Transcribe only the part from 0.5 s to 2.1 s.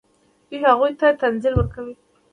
هغوی ته تنزل ورکوي.